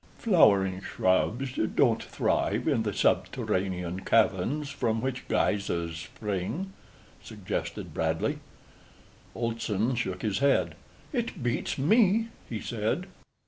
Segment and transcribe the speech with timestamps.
[0.17, 6.73] "Flowering shrubs don't thrive in the subterranean caverns from which geysers spring,"
[7.21, 8.39] suggested Bradley.
[9.35, 10.73] Olson shook his head.
[11.13, 13.05] "It beats me," he said.